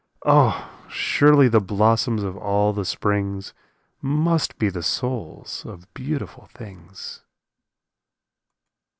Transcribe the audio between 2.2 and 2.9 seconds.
of all the